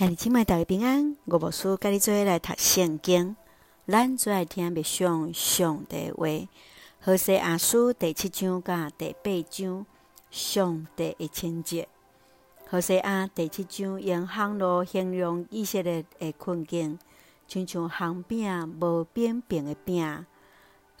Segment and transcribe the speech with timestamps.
[0.00, 3.36] 兄弟姊妹大家平安，我无事甲你做来读圣经，
[3.86, 6.26] 咱最爱听默想上帝话。
[7.00, 9.84] 何西阿书第七章甲第八章，
[10.30, 11.84] 上帝的拯救。
[12.66, 16.98] 何西阿第七章用航路形容以色列的困境，
[17.46, 20.24] 亲像烘饼无扁平的饼，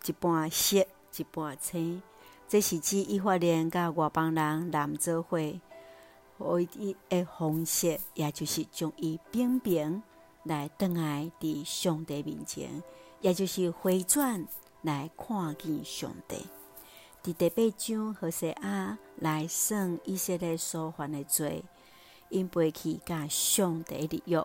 [0.04, 0.86] 一半熟
[1.16, 2.02] 一半青。
[2.46, 5.38] 这是指以色列甲外邦人南做伙。
[6.40, 10.02] 唯一的方式，也就是将伊平平
[10.44, 12.82] 来转来伫上帝面前，
[13.20, 14.46] 也就是回转
[14.82, 16.46] 来看见上帝。
[17.22, 21.62] 伫第八章，何西阿来算以色列所犯的罪，
[22.30, 24.42] 因背弃甲上帝立约，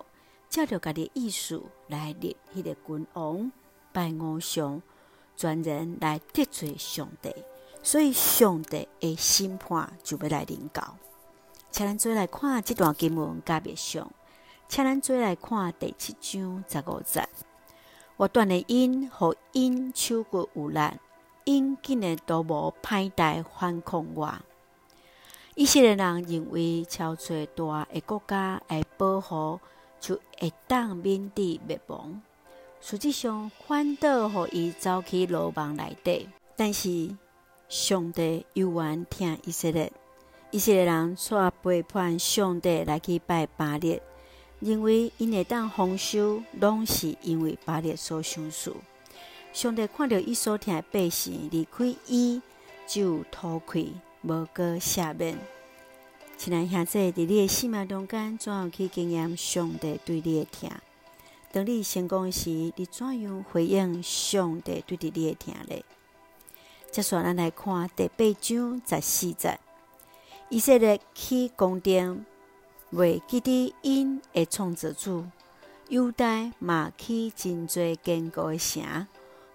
[0.50, 3.50] 照着家己意思来立迄个君王
[3.94, 4.82] 拜偶像，
[5.38, 7.34] 专人来得罪上帝，
[7.82, 10.98] 所以上帝的审判就要来临到。
[11.76, 14.10] 请咱做来看这段经文甲默想，
[14.70, 17.28] 请咱做来看第七章十五节。
[18.16, 20.80] 我断了因，互因手骨有力，
[21.44, 24.34] 因竟然都无歹待反抗我。
[25.56, 29.60] 以色列人认为超出大的国家来保护，
[30.00, 32.22] 就会当免伫灭亡。
[32.80, 36.30] 实际上，反倒互伊走去罗网内底。
[36.56, 37.14] 但是
[37.68, 39.92] 上帝犹原听以色列。
[40.52, 44.02] 以色列人煞背叛上帝来去拜巴力，
[44.60, 48.72] 认为因会当丰收，拢是因为巴力所想事。
[49.52, 52.42] 上帝看到伊所听的百姓离开伊，
[52.88, 55.38] 就脱愧，无阁赦免。
[56.38, 60.70] 亲爱兄弟，伫你的生命中间，怎样去经验上帝对你的疼？
[61.52, 65.84] 当你成功时，你怎样回应上帝对你的疼呢？
[66.92, 69.60] 接下来，咱来看第八章十四节。
[70.50, 72.26] 以色列起宫殿，
[72.92, 75.24] 为基地因的创造主；
[75.90, 79.08] 犹大嘛起真济坚固的城，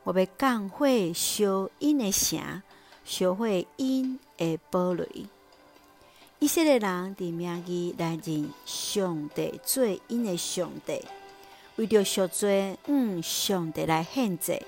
[0.02, 2.62] 我要降火烧因的城，
[3.04, 5.26] 烧毁因的堡垒。
[6.40, 11.04] 以色列人的名义来认上帝做因的上帝，
[11.76, 14.60] 为着赎罪，嗯，上帝来献祭，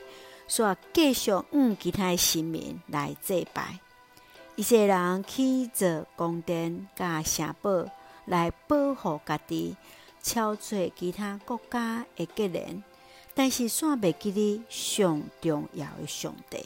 [0.47, 3.81] 所以继续嗯，其他的神明来祭拜。
[4.63, 7.85] 一些人去做宫殿、甲城堡
[8.27, 9.75] 来保护家己，
[10.23, 12.81] 超出其他国家的结连，
[13.35, 16.65] 但是煞袂记哩上重要的上帝。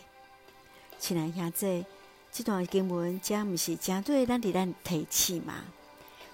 [0.99, 1.87] 亲爱兄弟，
[2.31, 5.55] 这段经文将毋是针对咱伫咱提起嘛？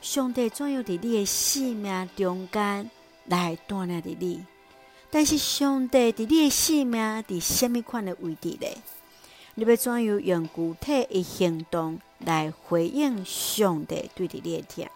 [0.00, 2.90] 上帝怎样伫你的生命中间
[3.26, 4.44] 来锻炼着你？
[5.12, 8.78] 但是上帝伫你的生命伫什么款的位置咧？
[9.54, 14.88] 你要怎样用具体的行动来回应上帝对你的疼？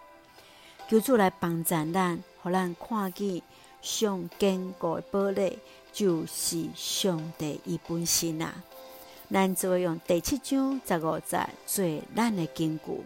[0.89, 3.43] 求主来帮助咱，互咱看见
[3.83, 5.59] 上坚固的堡垒
[5.93, 8.55] 就是上帝伊本身啊！
[9.31, 11.85] 咱就会用第七章十五节做
[12.15, 13.05] 咱的根据。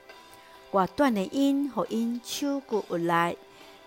[0.71, 3.37] 我断了因，互因手骨有力，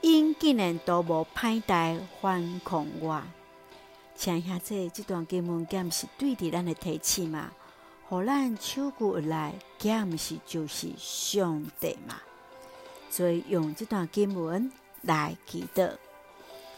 [0.01, 3.21] 因竟然都无歹代反抗我。
[4.15, 7.51] 请下这这段经文，敢是对的咱的提醒嘛？
[8.07, 9.35] 互咱手骨有力，
[9.79, 12.15] 敢是就是上帝嘛？
[13.09, 15.91] 所以用这段经文来祈祷。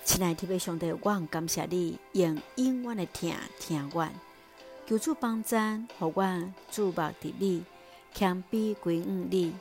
[0.03, 4.07] 亲爱的上帝，我感谢你，用永远的听听我，
[4.87, 5.55] 求主帮助，
[5.99, 7.63] 互我注目伫你，
[8.13, 9.53] 谦卑归于你，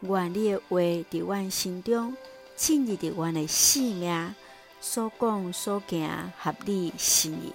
[0.00, 2.16] 愿你的话伫我心中，
[2.56, 4.34] 进入伫我的生命。
[4.80, 7.52] 所讲所行合你心意，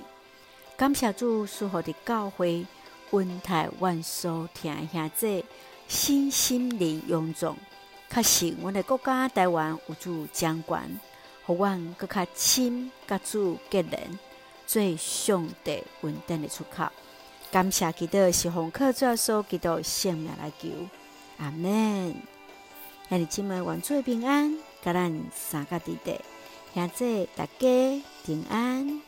[0.78, 2.66] 感谢主赐福的教诲，
[3.10, 5.44] 温台万所听兄弟
[5.88, 7.58] 身心灵永壮，
[8.12, 11.00] 确实阮的国家台湾有主掌权，
[11.46, 14.20] 互阮搁较亲甲主结连，
[14.68, 16.86] 做上帝稳定的出口。
[17.52, 20.70] 感谢基督是奉靠主耶稣基督性命来求，
[21.38, 22.16] 阿门。
[23.10, 26.20] 愿你今晚愿做平安，甲咱三个弟弟。
[26.76, 29.05] 现在大家平安。